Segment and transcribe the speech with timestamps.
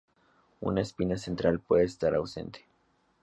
[0.61, 2.67] Una espina central puede estar ausente.